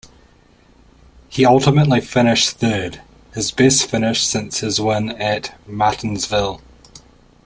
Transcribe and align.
He 1.29 1.45
ultimately 1.45 2.01
finished 2.01 2.57
third; 2.57 3.01
his 3.35 3.51
best 3.51 3.87
finish 3.87 4.25
since 4.25 4.61
his 4.61 4.81
win 4.81 5.09
at 5.21 5.53
Martinsville. 5.67 6.59